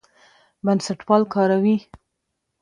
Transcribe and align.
بنسټپال 0.65 1.21
کاروي. 1.33 1.77